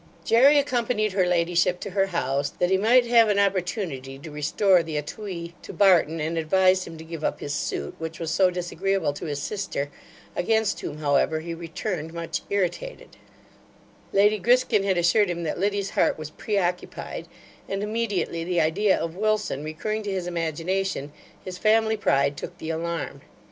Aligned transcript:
Jery 0.25 0.57
accompanied 0.57 1.11
her 1.13 1.27
ladyship 1.27 1.79
to 1.81 1.91
her 1.91 2.07
house, 2.07 2.49
that 2.49 2.71
he 2.71 2.77
might 2.79 3.05
have 3.05 3.29
an 3.29 3.37
opportunity 3.37 4.17
to 4.17 4.31
restore 4.31 4.81
the 4.81 4.97
etuis 4.97 5.53
to 5.61 5.73
Barton, 5.73 6.19
and 6.19 6.39
advise 6.39 6.87
him 6.87 6.97
to 6.97 7.03
give 7.03 7.23
up 7.23 7.39
his 7.39 7.53
suit, 7.53 7.93
which 7.99 8.19
was 8.19 8.31
so 8.31 8.49
disagreeable 8.49 9.13
to 9.13 9.25
his 9.27 9.39
sister, 9.39 9.91
against 10.35 10.79
whom, 10.79 10.97
however, 10.97 11.41
he 11.41 11.53
returned 11.53 12.15
much 12.15 12.41
irritated 12.49 13.09
Lady 14.11 14.39
Griskin 14.39 14.83
had 14.83 14.97
assured 14.97 15.29
him 15.29 15.43
that 15.43 15.59
Liddy's 15.59 15.91
heart 15.91 16.17
was 16.17 16.31
pre 16.31 16.57
occupied; 16.57 17.27
and 17.69 17.83
immediately 17.83 18.43
the 18.43 18.59
idea 18.59 18.97
of 18.97 19.15
Wilson 19.15 19.63
recurring 19.63 20.01
to 20.01 20.11
his 20.11 20.25
imagination, 20.25 21.11
his 21.45 21.59
family 21.59 21.95
pride 21.95 22.35
took 22.35 22.57
the 22.57 22.71
alarm. 22.71 23.21